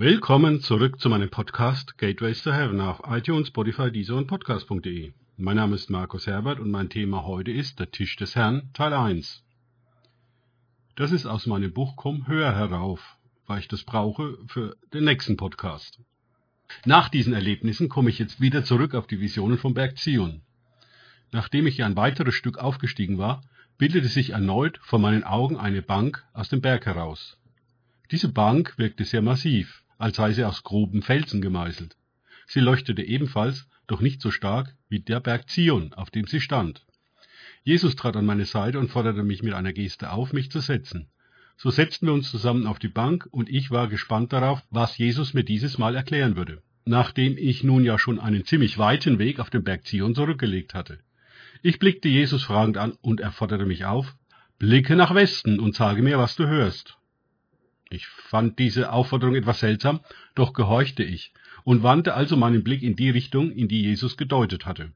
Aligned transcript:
Willkommen 0.00 0.60
zurück 0.60 1.00
zu 1.00 1.08
meinem 1.08 1.28
Podcast 1.28 1.98
Gateways 1.98 2.44
to 2.44 2.52
Heaven 2.52 2.80
auf 2.80 3.00
iTunes, 3.08 3.48
Spotify, 3.48 3.90
Deezer 3.90 4.14
und 4.14 4.28
Podcast.de. 4.28 5.12
Mein 5.36 5.56
Name 5.56 5.74
ist 5.74 5.90
Markus 5.90 6.28
Herbert 6.28 6.60
und 6.60 6.70
mein 6.70 6.88
Thema 6.88 7.24
heute 7.24 7.50
ist 7.50 7.80
der 7.80 7.90
Tisch 7.90 8.14
des 8.14 8.36
Herrn, 8.36 8.70
Teil 8.74 8.92
1. 8.92 9.42
Das 10.94 11.10
ist 11.10 11.26
aus 11.26 11.46
meinem 11.46 11.72
Buch 11.72 11.96
Komm 11.96 12.28
höher 12.28 12.54
herauf, 12.54 13.16
weil 13.48 13.58
ich 13.58 13.66
das 13.66 13.82
brauche 13.82 14.38
für 14.46 14.76
den 14.94 15.02
nächsten 15.02 15.36
Podcast. 15.36 15.98
Nach 16.84 17.08
diesen 17.08 17.32
Erlebnissen 17.32 17.88
komme 17.88 18.10
ich 18.10 18.20
jetzt 18.20 18.40
wieder 18.40 18.62
zurück 18.62 18.94
auf 18.94 19.08
die 19.08 19.18
Visionen 19.18 19.58
vom 19.58 19.74
Berg 19.74 19.98
Zion. 19.98 20.42
Nachdem 21.32 21.66
ich 21.66 21.78
ja 21.78 21.86
ein 21.86 21.96
weiteres 21.96 22.36
Stück 22.36 22.58
aufgestiegen 22.58 23.18
war, 23.18 23.42
bildete 23.78 24.06
sich 24.06 24.30
erneut 24.30 24.78
vor 24.80 25.00
meinen 25.00 25.24
Augen 25.24 25.56
eine 25.56 25.82
Bank 25.82 26.24
aus 26.34 26.48
dem 26.48 26.60
Berg 26.60 26.86
heraus. 26.86 27.36
Diese 28.12 28.28
Bank 28.28 28.78
wirkte 28.78 29.04
sehr 29.04 29.22
massiv, 29.22 29.82
als 29.98 30.16
sei 30.16 30.32
sie 30.32 30.44
aus 30.44 30.62
groben 30.62 31.02
Felsen 31.02 31.40
gemeißelt. 31.40 31.96
Sie 32.46 32.60
leuchtete 32.60 33.02
ebenfalls, 33.02 33.68
doch 33.86 34.00
nicht 34.00 34.20
so 34.22 34.30
stark 34.30 34.74
wie 34.88 35.00
der 35.00 35.20
Berg 35.20 35.50
Zion, 35.50 35.92
auf 35.94 36.10
dem 36.10 36.26
sie 36.26 36.40
stand. 36.40 36.86
Jesus 37.64 37.96
trat 37.96 38.16
an 38.16 38.26
meine 38.26 38.46
Seite 38.46 38.78
und 38.78 38.90
forderte 38.90 39.22
mich 39.22 39.42
mit 39.42 39.52
einer 39.52 39.72
Geste 39.72 40.12
auf, 40.12 40.32
mich 40.32 40.50
zu 40.50 40.60
setzen. 40.60 41.08
So 41.56 41.70
setzten 41.70 42.06
wir 42.06 42.14
uns 42.14 42.30
zusammen 42.30 42.66
auf 42.66 42.78
die 42.78 42.88
Bank 42.88 43.26
und 43.30 43.48
ich 43.48 43.70
war 43.70 43.88
gespannt 43.88 44.32
darauf, 44.32 44.62
was 44.70 44.96
Jesus 44.96 45.34
mir 45.34 45.42
dieses 45.42 45.76
Mal 45.76 45.96
erklären 45.96 46.36
würde, 46.36 46.62
nachdem 46.84 47.36
ich 47.36 47.64
nun 47.64 47.84
ja 47.84 47.98
schon 47.98 48.20
einen 48.20 48.44
ziemlich 48.44 48.78
weiten 48.78 49.18
Weg 49.18 49.40
auf 49.40 49.50
dem 49.50 49.64
Berg 49.64 49.84
Zion 49.86 50.14
zurückgelegt 50.14 50.74
hatte. 50.74 51.00
Ich 51.62 51.80
blickte 51.80 52.08
Jesus 52.08 52.44
fragend 52.44 52.76
an 52.76 52.92
und 53.00 53.20
er 53.20 53.32
forderte 53.32 53.66
mich 53.66 53.84
auf, 53.84 54.14
blicke 54.58 54.94
nach 54.94 55.14
Westen 55.14 55.58
und 55.58 55.74
sage 55.74 56.02
mir, 56.02 56.18
was 56.18 56.36
du 56.36 56.46
hörst. 56.46 56.97
Ich 57.90 58.06
fand 58.06 58.58
diese 58.58 58.92
Aufforderung 58.92 59.34
etwas 59.34 59.60
seltsam, 59.60 60.00
doch 60.34 60.52
gehorchte 60.52 61.02
ich 61.02 61.32
und 61.64 61.82
wandte 61.82 62.14
also 62.14 62.36
meinen 62.36 62.62
Blick 62.62 62.82
in 62.82 62.96
die 62.96 63.10
Richtung, 63.10 63.50
in 63.50 63.68
die 63.68 63.82
Jesus 63.82 64.16
gedeutet 64.16 64.66
hatte. 64.66 64.92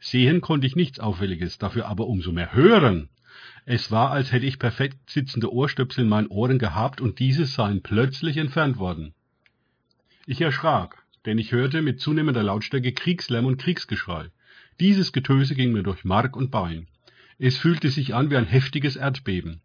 Sehen 0.00 0.40
konnte 0.40 0.66
ich 0.66 0.76
nichts 0.76 1.00
Auffälliges, 1.00 1.58
dafür 1.58 1.86
aber 1.86 2.06
umso 2.06 2.30
mehr 2.30 2.54
hören. 2.54 3.08
Es 3.64 3.90
war, 3.90 4.12
als 4.12 4.30
hätte 4.30 4.46
ich 4.46 4.60
perfekt 4.60 5.10
sitzende 5.10 5.52
Ohrstöpsel 5.52 6.04
in 6.04 6.10
meinen 6.10 6.28
Ohren 6.28 6.58
gehabt 6.58 7.00
und 7.00 7.18
diese 7.18 7.44
seien 7.44 7.82
plötzlich 7.82 8.36
entfernt 8.36 8.78
worden. 8.78 9.14
Ich 10.26 10.40
erschrak, 10.40 11.02
denn 11.24 11.38
ich 11.38 11.50
hörte 11.50 11.82
mit 11.82 12.00
zunehmender 12.00 12.42
Lautstärke 12.42 12.92
Kriegslärm 12.92 13.46
und 13.46 13.58
Kriegsgeschrei. 13.58 14.30
Dieses 14.78 15.12
Getöse 15.12 15.54
ging 15.54 15.72
mir 15.72 15.82
durch 15.82 16.04
Mark 16.04 16.36
und 16.36 16.50
Bein. 16.50 16.86
Es 17.38 17.58
fühlte 17.58 17.90
sich 17.90 18.14
an 18.14 18.30
wie 18.30 18.36
ein 18.36 18.46
heftiges 18.46 18.96
Erdbeben. 18.96 19.60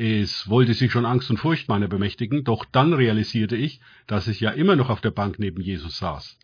Es 0.00 0.48
wollte 0.48 0.74
sich 0.74 0.92
schon 0.92 1.04
Angst 1.04 1.28
und 1.28 1.38
Furcht 1.38 1.68
meiner 1.68 1.88
bemächtigen, 1.88 2.44
doch 2.44 2.64
dann 2.64 2.92
realisierte 2.92 3.56
ich, 3.56 3.80
dass 4.06 4.28
ich 4.28 4.38
ja 4.38 4.50
immer 4.50 4.76
noch 4.76 4.90
auf 4.90 5.00
der 5.00 5.10
Bank 5.10 5.40
neben 5.40 5.60
Jesus 5.60 5.98
saß. 5.98 6.38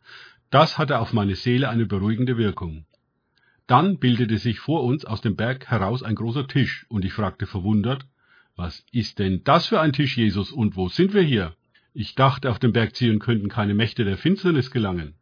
Das 0.50 0.76
hatte 0.76 0.98
auf 0.98 1.12
meine 1.12 1.36
Seele 1.36 1.68
eine 1.68 1.86
beruhigende 1.86 2.36
Wirkung. 2.36 2.84
Dann 3.68 4.00
bildete 4.00 4.38
sich 4.38 4.58
vor 4.58 4.82
uns 4.82 5.04
aus 5.04 5.20
dem 5.20 5.36
Berg 5.36 5.68
heraus 5.68 6.02
ein 6.02 6.16
großer 6.16 6.48
Tisch, 6.48 6.84
und 6.88 7.04
ich 7.04 7.12
fragte 7.12 7.46
verwundert, 7.46 8.08
was 8.56 8.84
ist 8.90 9.20
denn 9.20 9.44
das 9.44 9.68
für 9.68 9.80
ein 9.80 9.92
Tisch, 9.92 10.16
Jesus, 10.16 10.50
und 10.50 10.74
wo 10.74 10.88
sind 10.88 11.14
wir 11.14 11.22
hier? 11.22 11.54
Ich 11.92 12.16
dachte, 12.16 12.50
auf 12.50 12.58
dem 12.58 12.72
Berg 12.72 12.96
Zion 12.96 13.20
könnten 13.20 13.48
keine 13.48 13.74
Mächte 13.74 14.04
der 14.04 14.18
Finsternis 14.18 14.72
gelangen. 14.72 15.14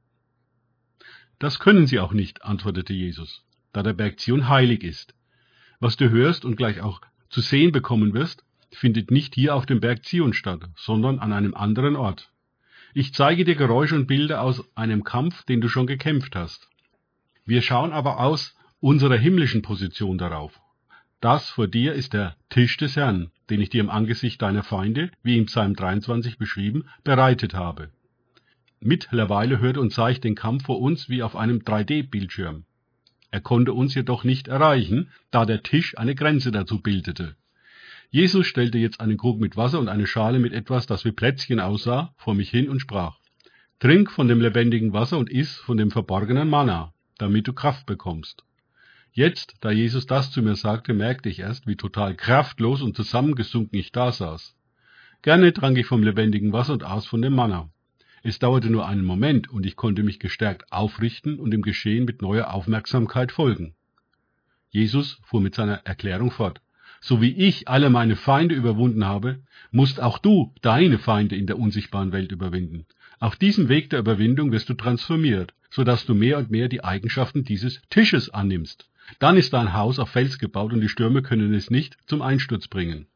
Das 1.39 1.59
können 1.59 1.87
sie 1.87 2.01
auch 2.01 2.15
nicht, 2.15 2.45
antwortete 2.45 2.95
Jesus, 2.95 3.45
da 3.75 3.83
der 3.83 3.93
Berg 3.93 4.19
Zion 4.21 4.49
heilig 4.49 4.85
ist. 4.85 5.15
Was 5.81 5.99
du 5.99 6.09
hörst 6.09 6.47
und 6.47 6.57
gleich 6.57 6.81
auch 6.81 7.03
zu 7.33 7.41
sehen 7.41 7.73
bekommen 7.73 8.15
wirst, 8.15 8.45
findet 8.71 9.11
nicht 9.11 9.35
hier 9.35 9.57
auf 9.57 9.67
dem 9.67 9.81
Berg 9.81 10.05
Zion 10.05 10.35
statt, 10.35 10.69
sondern 10.77 11.19
an 11.19 11.33
einem 11.33 11.55
anderen 11.55 11.97
Ort. 11.97 12.31
Ich 12.95 13.15
zeige 13.15 13.45
dir 13.45 13.55
Geräusche 13.55 13.95
und 13.97 14.07
Bilder 14.07 14.43
aus 14.43 14.63
einem 14.77 15.03
Kampf, 15.03 15.43
den 15.45 15.61
du 15.61 15.69
schon 15.69 15.87
gekämpft 15.87 16.37
hast. 16.37 16.69
Wir 17.47 17.63
schauen 17.63 17.93
aber 17.93 18.21
aus 18.21 18.55
unserer 18.81 19.17
himmlischen 19.17 19.63
Position 19.63 20.19
darauf. 20.19 20.61
Das 21.21 21.49
vor 21.49 21.69
dir 21.69 21.95
ist 21.95 22.13
der 22.13 22.37
Tisch 22.51 22.77
des 22.77 22.97
Herrn, 22.97 23.31
den 23.49 23.61
ich 23.61 23.71
dir 23.71 23.81
im 23.81 23.91
Angesicht 23.91 24.43
deiner 24.43 24.63
Feinde, 24.63 25.11
wie 25.23 25.39
im 25.39 25.47
Psalm 25.47 25.75
23 25.75 26.37
beschrieben, 26.37 26.85
bereitet 27.03 27.55
habe. 27.55 27.91
Mittlerweile 28.81 29.59
hört 29.61 29.79
und 29.79 29.93
sah 29.93 30.11
ich 30.11 30.21
den 30.21 30.35
Kampf 30.35 30.65
vor 30.65 30.81
uns 30.81 31.09
wie 31.09 31.23
auf 31.23 31.37
einem 31.37 31.61
3D-Bildschirm. 31.61 32.65
Er 33.33 33.41
konnte 33.41 33.73
uns 33.73 33.97
jedoch 33.97 34.23
nicht 34.23 34.47
erreichen, 34.47 35.11
da 35.33 35.45
der 35.45 35.65
Tisch 35.65 35.99
eine 35.99 36.15
Grenze 36.15 36.53
dazu 36.53 36.81
bildete. 36.81 37.35
Jesus 38.11 38.47
stellte 38.47 38.79
jetzt 38.79 39.01
einen 39.01 39.19
Krug 39.19 39.41
mit 39.41 39.57
Wasser 39.57 39.81
und 39.81 39.89
eine 39.89 40.07
Schale 40.07 40.39
mit 40.39 40.53
etwas, 40.53 40.87
das 40.87 41.05
wie 41.05 41.13
Plätzchen 41.13 41.59
aussah, 41.59 42.15
vor 42.17 42.35
mich 42.35 42.51
hin 42.51 42.69
und 42.69 42.79
sprach, 42.79 43.19
Trink 43.81 44.13
von 44.13 44.29
dem 44.29 44.41
lebendigen 44.41 44.93
Wasser 44.93 45.19
und 45.19 45.29
iss 45.29 45.57
von 45.57 45.77
dem 45.77 45.91
verborgenen 45.91 46.49
Manna 46.49 46.93
damit 47.23 47.47
du 47.47 47.53
Kraft 47.53 47.87
bekommst. 47.87 48.45
Jetzt, 49.13 49.55
da 49.61 49.71
Jesus 49.71 50.07
das 50.07 50.33
zu 50.33 50.43
mir 50.43 50.57
sagte, 50.57 50.93
merkte 50.93 51.29
ich 51.29 51.39
erst, 51.39 51.67
wie 51.69 51.77
total 51.77 52.17
kraftlos 52.17 52.83
und 52.83 52.97
zusammengesunken 52.97 53.79
ich 53.79 53.93
da 53.93 54.11
saß. 54.11 54.57
Gerne 55.23 55.53
trank 55.53 55.79
ich 55.79 55.87
vom 55.87 56.03
lebendigen 56.03 56.53
Wasser 56.53 56.73
und 56.73 56.83
aß 56.83 57.07
von 57.07 57.23
dem 57.23 57.35
Manna. 57.35 57.71
Es 58.23 58.39
dauerte 58.39 58.71
nur 58.71 58.87
einen 58.87 59.05
Moment 59.05 59.51
und 59.51 59.67
ich 59.67 59.77
konnte 59.77 60.03
mich 60.03 60.19
gestärkt 60.19 60.73
aufrichten 60.73 61.39
und 61.39 61.51
dem 61.51 61.63
Geschehen 61.63 62.05
mit 62.05 62.23
neuer 62.23 62.53
Aufmerksamkeit 62.53 63.33
folgen. 63.33 63.75
Jesus 64.71 65.21
fuhr 65.25 65.41
mit 65.41 65.55
seiner 65.55 65.85
Erklärung 65.85 66.31
fort. 66.31 66.61
So 67.01 67.21
wie 67.21 67.33
ich 67.33 67.69
alle 67.69 67.91
meine 67.91 68.17
Feinde 68.17 68.55
überwunden 68.55 69.05
habe, 69.05 69.41
musst 69.71 70.01
auch 70.01 70.19
du 70.19 70.55
deine 70.63 70.99
Feinde 70.99 71.37
in 71.37 71.47
der 71.47 71.59
unsichtbaren 71.59 72.13
Welt 72.13 72.31
überwinden. 72.31 72.87
Auf 73.19 73.37
diesem 73.37 73.69
Weg 73.69 73.91
der 73.91 73.99
Überwindung 73.99 74.53
wirst 74.53 74.69
du 74.69 74.75
transformiert 74.75 75.53
so 75.73 75.85
dass 75.85 76.05
du 76.05 76.15
mehr 76.15 76.39
und 76.39 76.51
mehr 76.51 76.69
die 76.69 76.85
Eigenschaften 76.85 77.45
dieses 77.45 77.81
Tisches 77.89 78.29
annimmst. 78.31 78.89
Dann 79.19 79.37
ist 79.37 79.53
dein 79.55 79.73
Haus 79.73 79.99
auf 79.99 80.11
Fels 80.11 80.39
gebaut 80.39 80.73
und 80.73 80.81
die 80.81 80.89
Stürme 80.89 81.23
können 81.23 81.55
es 81.55 81.71
nicht 81.71 81.97
zum 82.07 82.23
Einsturz 82.23 82.69
bringen. 82.69 83.07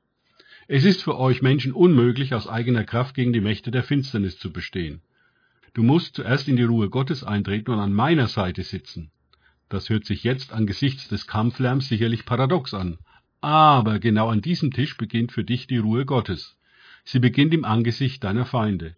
Es 0.69 0.85
ist 0.85 1.03
für 1.03 1.17
euch 1.17 1.43
Menschen 1.43 1.73
unmöglich, 1.73 2.35
aus 2.35 2.49
eigener 2.49 2.83
Kraft 2.83 3.15
gegen 3.15 3.33
die 3.33 3.41
Mächte 3.41 3.71
der 3.71 3.85
Finsternis 3.85 4.37
zu 4.37 4.53
bestehen. 4.53 5.01
Du 5.75 5.85
musst 5.85 6.17
zuerst 6.17 6.49
in 6.49 6.57
die 6.57 6.65
Ruhe 6.65 6.91
Gottes 6.91 7.23
eintreten 7.23 7.71
und 7.71 7.79
an 7.79 7.93
meiner 7.93 8.27
Seite 8.27 8.65
sitzen. 8.65 9.13
Das 9.69 9.89
hört 9.91 10.05
sich 10.05 10.25
jetzt 10.25 10.53
angesichts 10.53 11.09
des 11.09 11.29
Kampflärms 11.29 11.89
sicherlich 11.89 12.25
paradox 12.25 12.75
an. 12.75 12.99
Aber 13.41 14.01
genau 14.01 14.29
an 14.29 14.41
diesem 14.41 14.73
Tisch 14.73 14.97
beginnt 14.97 15.31
für 15.31 15.45
dich 15.45 15.69
die 15.69 15.79
Ruhe 15.79 16.05
Gottes. 16.05 16.57
Sie 17.05 17.21
beginnt 17.21 17.55
im 17.55 17.65
Angesicht 17.65 18.25
deiner 18.25 18.45
Feinde. 18.45 18.97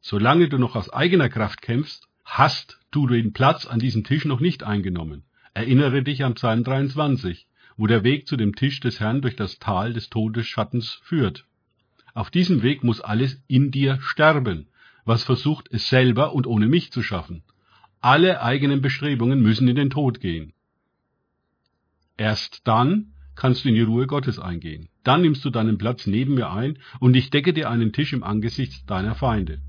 Solange 0.00 0.48
du 0.48 0.58
noch 0.58 0.76
aus 0.76 0.90
eigener 0.90 1.28
Kraft 1.28 1.60
kämpfst, 1.60 2.06
hast 2.24 2.78
du 2.92 3.08
den 3.08 3.32
Platz 3.32 3.66
an 3.66 3.80
diesem 3.80 4.04
Tisch 4.04 4.24
noch 4.24 4.38
nicht 4.38 4.62
eingenommen. 4.62 5.24
Erinnere 5.54 6.04
dich 6.04 6.22
an 6.22 6.34
Psalm 6.34 6.62
23, 6.62 7.48
wo 7.80 7.86
der 7.86 8.04
Weg 8.04 8.28
zu 8.28 8.36
dem 8.36 8.54
Tisch 8.54 8.78
des 8.80 9.00
Herrn 9.00 9.22
durch 9.22 9.36
das 9.36 9.58
Tal 9.58 9.94
des 9.94 10.10
Todesschattens 10.10 11.00
führt. 11.02 11.46
Auf 12.12 12.30
diesem 12.30 12.62
Weg 12.62 12.84
muss 12.84 13.00
alles 13.00 13.42
in 13.48 13.70
dir 13.70 13.98
sterben, 14.02 14.68
was 15.06 15.24
versucht, 15.24 15.66
es 15.72 15.88
selber 15.88 16.34
und 16.34 16.46
ohne 16.46 16.66
mich 16.66 16.92
zu 16.92 17.02
schaffen. 17.02 17.42
Alle 18.02 18.42
eigenen 18.42 18.82
Bestrebungen 18.82 19.40
müssen 19.40 19.66
in 19.66 19.76
den 19.76 19.88
Tod 19.88 20.20
gehen. 20.20 20.52
Erst 22.18 22.68
dann 22.68 23.14
kannst 23.34 23.64
du 23.64 23.70
in 23.70 23.76
die 23.76 23.80
Ruhe 23.80 24.06
Gottes 24.06 24.38
eingehen. 24.38 24.90
Dann 25.02 25.22
nimmst 25.22 25.42
du 25.46 25.48
deinen 25.48 25.78
Platz 25.78 26.06
neben 26.06 26.34
mir 26.34 26.50
ein 26.50 26.78
und 26.98 27.16
ich 27.16 27.30
decke 27.30 27.54
dir 27.54 27.70
einen 27.70 27.94
Tisch 27.94 28.12
im 28.12 28.22
Angesicht 28.22 28.90
deiner 28.90 29.14
Feinde. 29.14 29.62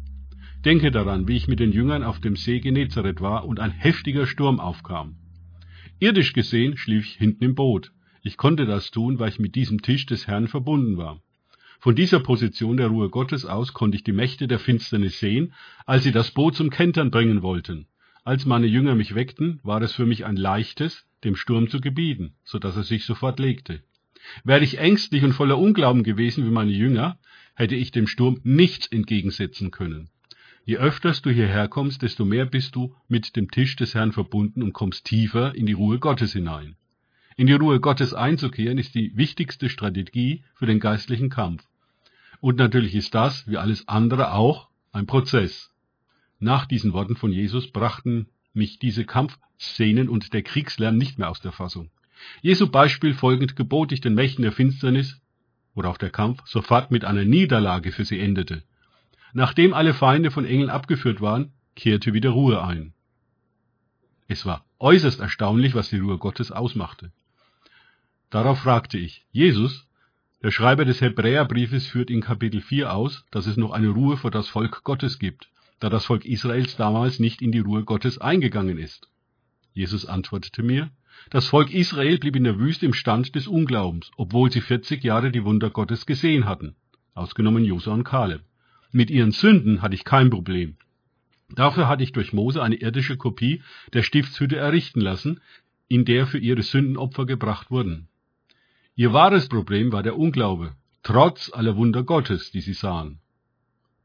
Denke 0.66 0.92
daran, 0.92 1.30
wie 1.30 1.38
ich 1.38 1.48
mit 1.48 1.62
den 1.62 1.72
Jüngern 1.72 2.04
auf 2.04 2.20
dem 2.20 2.36
See 2.36 2.60
Genezareth 2.60 3.22
war 3.22 3.46
und 3.46 3.62
ein 3.62 3.72
heftiger 3.72 4.28
Sturm 4.28 4.60
aufkam. 4.60 5.16
Irdisch 6.00 6.34
gesehen 6.34 6.76
schlief 6.76 7.06
ich 7.06 7.14
hinten 7.14 7.46
im 7.46 7.56
Boot. 7.56 7.94
Ich 8.24 8.38
konnte 8.38 8.66
das 8.66 8.92
tun, 8.92 9.20
weil 9.20 9.30
ich 9.30 9.40
mit 9.40 9.56
diesem 9.56 9.82
Tisch 9.82 10.06
des 10.06 10.28
Herrn 10.28 10.48
verbunden 10.48 10.98
war. 10.98 11.22
Von 11.80 11.96
dieser 11.96 12.20
Position 12.20 12.78
der 12.78 12.88
Ruhe 12.88 13.10
Gottes 13.10 13.46
aus 13.46 13.74
konnte 13.74 13.98
ich 13.98 14.04
die 14.04 14.12
Mächte 14.12 14.48
der 14.48 14.60
Finsternis 14.60 15.20
sehen, 15.20 15.54
als 15.88 16.04
sie 16.04 16.12
das 16.12 16.30
Boot 16.30 16.56
zum 16.56 16.70
Kentern 16.70 17.10
bringen 17.10 17.42
wollten. 17.42 17.88
Als 18.24 18.46
meine 18.46 18.68
Jünger 18.68 18.94
mich 18.94 19.16
weckten, 19.16 19.60
war 19.64 19.82
es 19.82 19.94
für 19.94 20.06
mich 20.06 20.24
ein 20.26 20.36
leichtes, 20.36 21.08
dem 21.24 21.36
Sturm 21.36 21.70
zu 21.70 21.82
gebieten, 21.82 22.36
so 22.44 22.60
dass 22.60 22.76
er 22.76 22.84
sich 22.84 23.06
sofort 23.06 23.40
legte. 23.40 23.82
Wäre 24.44 24.64
ich 24.64 24.78
ängstlich 24.78 25.24
und 25.24 25.34
voller 25.34 25.58
Unglauben 25.58 26.04
gewesen 26.04 26.46
wie 26.46 26.52
meine 26.52 26.72
Jünger, 26.72 27.18
hätte 27.56 27.76
ich 27.76 27.90
dem 27.90 28.06
Sturm 28.06 28.40
nichts 28.44 28.86
entgegensetzen 28.86 29.72
können. 29.72 30.10
Je 30.64 30.78
öfters 30.78 31.24
du 31.24 31.32
hierher 31.32 31.68
kommst, 31.68 32.04
desto 32.04 32.26
mehr 32.26 32.46
bist 32.46 32.76
du 32.76 32.96
mit 33.08 33.36
dem 33.36 33.50
Tisch 33.50 33.76
des 33.76 33.96
Herrn 33.96 34.12
verbunden 34.12 34.62
und 34.62 34.74
kommst 34.74 35.06
tiefer 35.06 35.56
in 35.56 35.66
die 35.66 35.74
Ruhe 35.74 35.98
Gottes 35.98 36.34
hinein. 36.34 36.76
In 37.42 37.48
die 37.48 37.54
Ruhe 37.54 37.80
Gottes 37.80 38.14
einzukehren 38.14 38.78
ist 38.78 38.94
die 38.94 39.18
wichtigste 39.18 39.68
Strategie 39.68 40.44
für 40.54 40.68
den 40.68 40.80
geistlichen 40.80 41.32
Kampf. 41.32 41.64
Und 42.40 42.60
natürlich 42.60 42.94
ist 42.94 43.16
das, 43.16 43.48
wie 43.48 43.58
alles 43.58 43.88
andere 43.88 44.34
auch, 44.34 44.70
ein 44.92 45.08
Prozess. 45.08 45.72
Nach 46.38 46.68
diesen 46.68 46.94
Worten 46.94 47.16
von 47.16 47.32
Jesus 47.32 47.72
brachten 47.72 48.28
mich 48.54 48.78
diese 48.78 49.06
Kampfszenen 49.06 50.08
und 50.08 50.34
der 50.34 50.44
Kriegslärm 50.44 51.00
nicht 51.00 51.18
mehr 51.18 51.32
aus 51.32 51.42
der 51.42 51.52
Fassung. 51.52 51.90
Jesu 52.44 52.68
Beispiel 52.70 53.16
folgend 53.16 53.56
gebot 53.56 53.92
ich 53.92 54.02
den 54.02 54.14
Mächten 54.14 54.44
der 54.44 54.52
Finsternis, 54.52 55.20
worauf 55.74 55.98
der 55.98 56.12
Kampf 56.12 56.46
sofort 56.46 56.92
mit 56.92 57.06
einer 57.06 57.26
Niederlage 57.26 57.92
für 57.92 58.06
sie 58.06 58.20
endete. 58.20 58.62
Nachdem 59.34 59.74
alle 59.74 59.96
Feinde 59.96 60.30
von 60.30 60.46
Engeln 60.46 60.70
abgeführt 60.70 61.22
waren, 61.22 61.54
kehrte 61.76 62.14
wieder 62.14 62.30
Ruhe 62.30 62.64
ein. 62.64 62.94
Es 64.28 64.46
war 64.46 64.64
äußerst 64.78 65.20
erstaunlich, 65.20 65.74
was 65.74 65.90
die 65.90 65.98
Ruhe 65.98 66.20
Gottes 66.20 66.52
ausmachte. 66.52 67.12
Darauf 68.32 68.60
fragte 68.60 68.98
ich, 68.98 69.26
Jesus, 69.34 69.90
der 70.42 70.52
Schreiber 70.52 70.86
des 70.86 71.02
Hebräerbriefes 71.02 71.88
führt 71.88 72.10
in 72.10 72.22
Kapitel 72.22 72.62
4 72.62 72.94
aus, 72.94 73.26
dass 73.30 73.46
es 73.46 73.58
noch 73.58 73.72
eine 73.72 73.90
Ruhe 73.90 74.16
vor 74.16 74.32
das 74.32 74.48
Volk 74.48 74.86
Gottes 74.86 75.20
gibt, 75.20 75.50
da 75.82 75.90
das 75.90 76.06
Volk 76.06 76.24
Israels 76.24 76.78
damals 76.78 77.20
nicht 77.20 77.42
in 77.42 77.52
die 77.52 77.60
Ruhe 77.60 77.84
Gottes 77.84 78.20
eingegangen 78.20 78.78
ist. 78.78 79.10
Jesus 79.74 80.06
antwortete 80.06 80.64
mir, 80.64 80.92
das 81.30 81.48
Volk 81.48 81.74
Israel 81.74 82.20
blieb 82.20 82.38
in 82.38 82.46
der 82.46 82.58
Wüste 82.58 82.86
im 82.86 82.94
Stand 82.94 83.36
des 83.36 83.48
Unglaubens, 83.48 84.12
obwohl 84.16 84.50
sie 84.50 84.62
40 84.62 85.04
Jahre 85.04 85.30
die 85.32 85.44
Wunder 85.44 85.70
Gottes 85.70 86.06
gesehen 86.06 86.46
hatten, 86.46 86.76
ausgenommen 87.14 87.66
Josua 87.66 87.94
und 87.94 88.06
Kaleb. 88.06 88.44
Mit 88.94 89.12
ihren 89.12 89.32
Sünden 89.32 89.82
hatte 89.82 89.96
ich 89.96 90.06
kein 90.06 90.30
Problem. 90.30 90.78
Dafür 91.50 91.90
hatte 91.90 92.04
ich 92.04 92.14
durch 92.14 92.32
Mose 92.32 92.64
eine 92.64 92.76
irdische 92.76 93.18
Kopie 93.18 93.62
der 93.92 94.04
Stiftshütte 94.04 94.56
errichten 94.56 95.02
lassen, 95.02 95.42
in 95.90 96.06
der 96.06 96.28
für 96.28 96.38
ihre 96.38 96.64
Sündenopfer 96.64 97.26
gebracht 97.26 97.72
wurden. 97.72 98.08
Ihr 98.96 99.14
wahres 99.14 99.48
Problem 99.48 99.92
war 99.94 100.04
der 100.04 100.18
Unglaube, 100.18 100.76
trotz 101.02 101.52
aller 101.54 101.78
Wunder 101.78 102.04
Gottes, 102.04 102.52
die 102.52 102.60
sie 102.60 102.74
sahen. 102.74 103.20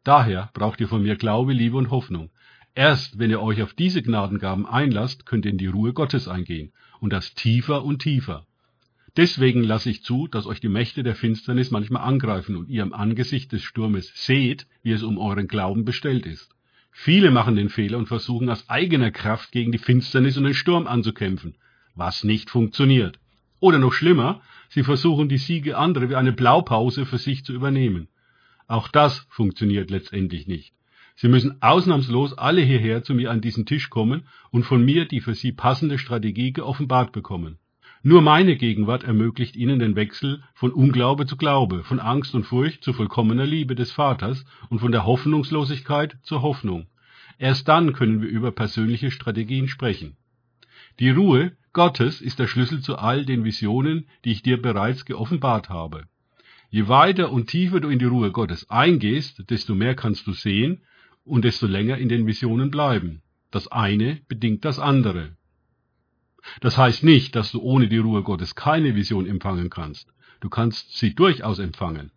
Daher 0.04 0.50
braucht 0.54 0.80
ihr 0.80 0.86
von 0.86 1.02
mir 1.02 1.16
Glaube, 1.16 1.52
Liebe 1.52 1.76
und 1.76 1.90
Hoffnung. 1.90 2.30
Erst 2.76 3.18
wenn 3.18 3.30
ihr 3.30 3.42
euch 3.42 3.62
auf 3.62 3.74
diese 3.74 4.00
Gnadengaben 4.00 4.64
einlasst, 4.64 5.26
könnt 5.26 5.44
ihr 5.44 5.50
in 5.50 5.58
die 5.58 5.66
Ruhe 5.66 5.92
Gottes 5.92 6.28
eingehen, 6.28 6.72
und 7.00 7.12
das 7.12 7.34
tiefer 7.34 7.84
und 7.84 8.00
tiefer. 8.00 8.46
Deswegen 9.16 9.64
lasse 9.64 9.90
ich 9.90 10.04
zu, 10.04 10.28
dass 10.28 10.46
euch 10.46 10.60
die 10.60 10.68
Mächte 10.68 11.02
der 11.02 11.16
Finsternis 11.16 11.72
manchmal 11.72 12.02
angreifen 12.02 12.54
und 12.54 12.68
ihr 12.68 12.82
im 12.82 12.92
Angesicht 12.92 13.50
des 13.50 13.62
Sturmes 13.62 14.12
seht, 14.14 14.68
wie 14.82 14.92
es 14.92 15.02
um 15.02 15.18
euren 15.18 15.48
Glauben 15.48 15.84
bestellt 15.84 16.26
ist. 16.26 16.54
Viele 16.92 17.30
machen 17.30 17.56
den 17.56 17.70
Fehler 17.70 17.98
und 17.98 18.06
versuchen 18.06 18.48
aus 18.50 18.68
eigener 18.68 19.10
Kraft 19.10 19.52
gegen 19.52 19.72
die 19.72 19.78
Finsternis 19.78 20.36
und 20.36 20.44
den 20.44 20.54
Sturm 20.54 20.86
anzukämpfen, 20.86 21.56
was 21.94 22.24
nicht 22.24 22.50
funktioniert. 22.50 23.18
Oder 23.58 23.78
noch 23.78 23.92
schlimmer, 23.92 24.42
sie 24.68 24.82
versuchen 24.82 25.28
die 25.28 25.38
Siege 25.38 25.76
anderer 25.76 26.08
wie 26.08 26.16
eine 26.16 26.32
Blaupause 26.32 27.06
für 27.06 27.18
sich 27.18 27.44
zu 27.44 27.52
übernehmen. 27.52 28.08
Auch 28.68 28.88
das 28.88 29.26
funktioniert 29.30 29.90
letztendlich 29.90 30.46
nicht. 30.46 30.74
Sie 31.14 31.28
müssen 31.28 31.62
ausnahmslos 31.62 32.36
alle 32.36 32.60
hierher 32.60 33.02
zu 33.02 33.14
mir 33.14 33.30
an 33.30 33.40
diesen 33.40 33.64
Tisch 33.64 33.88
kommen 33.88 34.26
und 34.50 34.64
von 34.64 34.84
mir 34.84 35.06
die 35.06 35.20
für 35.20 35.34
sie 35.34 35.52
passende 35.52 35.98
Strategie 35.98 36.52
geoffenbart 36.52 37.12
bekommen. 37.12 37.58
Nur 38.02 38.20
meine 38.20 38.56
Gegenwart 38.56 39.02
ermöglicht 39.02 39.56
ihnen 39.56 39.78
den 39.78 39.96
Wechsel 39.96 40.42
von 40.54 40.72
Unglaube 40.72 41.26
zu 41.26 41.36
Glaube, 41.36 41.82
von 41.82 41.98
Angst 41.98 42.34
und 42.34 42.44
Furcht 42.44 42.84
zu 42.84 42.92
vollkommener 42.92 43.46
Liebe 43.46 43.74
des 43.74 43.92
Vaters 43.92 44.44
und 44.68 44.78
von 44.80 44.92
der 44.92 45.06
Hoffnungslosigkeit 45.06 46.16
zur 46.22 46.42
Hoffnung. 46.42 46.86
Erst 47.38 47.66
dann 47.66 47.94
können 47.94 48.22
wir 48.22 48.28
über 48.28 48.52
persönliche 48.52 49.10
Strategien 49.10 49.68
sprechen. 49.68 50.16
Die 51.00 51.10
Ruhe 51.10 51.52
Gottes 51.76 52.22
ist 52.22 52.38
der 52.38 52.46
Schlüssel 52.46 52.80
zu 52.80 52.96
all 52.96 53.26
den 53.26 53.44
Visionen, 53.44 54.06
die 54.24 54.32
ich 54.32 54.42
dir 54.42 54.62
bereits 54.62 55.04
geoffenbart 55.04 55.68
habe. 55.68 56.04
Je 56.70 56.88
weiter 56.88 57.30
und 57.30 57.48
tiefer 57.48 57.80
du 57.80 57.90
in 57.90 57.98
die 57.98 58.06
Ruhe 58.06 58.32
Gottes 58.32 58.70
eingehst, 58.70 59.50
desto 59.50 59.74
mehr 59.74 59.94
kannst 59.94 60.26
du 60.26 60.32
sehen 60.32 60.80
und 61.22 61.44
desto 61.44 61.66
länger 61.66 61.98
in 61.98 62.08
den 62.08 62.26
Visionen 62.26 62.70
bleiben. 62.70 63.20
Das 63.50 63.68
eine 63.68 64.22
bedingt 64.26 64.64
das 64.64 64.78
andere. 64.78 65.36
Das 66.62 66.78
heißt 66.78 67.04
nicht, 67.04 67.36
dass 67.36 67.52
du 67.52 67.60
ohne 67.60 67.88
die 67.88 67.98
Ruhe 67.98 68.22
Gottes 68.22 68.54
keine 68.54 68.94
Vision 68.94 69.26
empfangen 69.26 69.68
kannst. 69.68 70.08
Du 70.40 70.48
kannst 70.48 70.96
sie 70.96 71.14
durchaus 71.14 71.58
empfangen. 71.58 72.10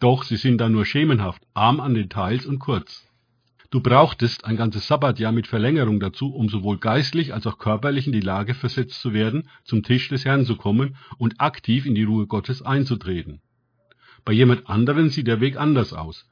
Doch 0.00 0.22
sie 0.22 0.36
sind 0.36 0.58
dann 0.58 0.72
nur 0.72 0.84
schemenhaft, 0.84 1.42
arm 1.54 1.80
an 1.80 1.94
Details 1.94 2.44
und 2.44 2.58
kurz. 2.58 3.07
Du 3.70 3.82
brauchtest 3.82 4.46
ein 4.46 4.56
ganzes 4.56 4.86
Sabbatjahr 4.86 5.30
mit 5.30 5.46
Verlängerung 5.46 6.00
dazu, 6.00 6.34
um 6.34 6.48
sowohl 6.48 6.78
geistlich 6.78 7.34
als 7.34 7.46
auch 7.46 7.58
körperlich 7.58 8.06
in 8.06 8.14
die 8.14 8.20
Lage 8.20 8.54
versetzt 8.54 9.00
zu 9.00 9.12
werden, 9.12 9.48
zum 9.64 9.82
Tisch 9.82 10.08
des 10.08 10.24
Herrn 10.24 10.46
zu 10.46 10.56
kommen 10.56 10.96
und 11.18 11.38
aktiv 11.40 11.84
in 11.84 11.94
die 11.94 12.04
Ruhe 12.04 12.26
Gottes 12.26 12.62
einzutreten. 12.62 13.42
Bei 14.24 14.32
jemand 14.32 14.68
anderen 14.70 15.10
sieht 15.10 15.26
der 15.26 15.40
Weg 15.40 15.58
anders 15.58 15.92
aus. 15.92 16.26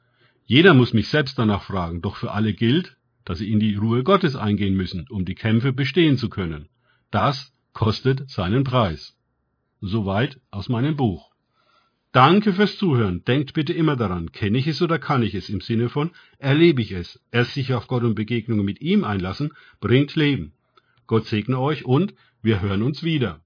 Jeder 0.45 0.73
muss 0.73 0.93
mich 0.93 1.09
selbst 1.09 1.37
danach 1.37 1.61
fragen, 1.61 2.01
doch 2.01 2.15
für 2.15 2.31
alle 2.31 2.53
gilt, 2.53 2.97
dass 3.23 3.37
sie 3.37 3.51
in 3.51 3.59
die 3.59 3.75
Ruhe 3.75 4.03
Gottes 4.03 4.35
eingehen 4.35 4.75
müssen, 4.75 5.05
um 5.09 5.23
die 5.23 5.35
Kämpfe 5.35 5.73
bestehen 5.73 6.17
zu 6.17 6.29
können. 6.29 6.69
Das 7.11 7.53
kostet 7.73 8.29
seinen 8.31 8.63
Preis. 8.63 9.15
Soweit 9.81 10.39
aus 10.49 10.69
meinem 10.69 10.95
Buch. 10.95 11.29
Danke 12.17 12.51
fürs 12.53 12.79
Zuhören. 12.79 13.23
Denkt 13.25 13.53
bitte 13.53 13.73
immer 13.73 13.95
daran, 13.95 14.31
kenne 14.31 14.57
ich 14.57 14.65
es 14.65 14.81
oder 14.81 14.97
kann 14.97 15.21
ich 15.21 15.35
es 15.35 15.49
im 15.49 15.61
Sinne 15.61 15.87
von 15.87 16.09
erlebe 16.39 16.81
ich 16.81 16.91
es. 16.91 17.19
Erst 17.31 17.53
sich 17.53 17.75
auf 17.75 17.85
Gott 17.85 18.01
und 18.01 18.15
Begegnungen 18.15 18.65
mit 18.65 18.81
ihm 18.81 19.03
einlassen, 19.03 19.51
bringt 19.81 20.15
Leben. 20.15 20.51
Gott 21.05 21.27
segne 21.27 21.59
euch 21.59 21.85
und 21.85 22.15
wir 22.41 22.59
hören 22.59 22.81
uns 22.81 23.03
wieder. 23.03 23.39